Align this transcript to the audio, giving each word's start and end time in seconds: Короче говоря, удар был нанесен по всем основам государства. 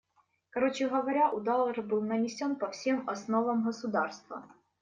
Короче 0.49 0.87
говоря, 0.87 1.29
удар 1.29 1.79
был 1.83 2.01
нанесен 2.01 2.55
по 2.55 2.71
всем 2.71 3.07
основам 3.07 3.63
государства. 3.63 4.47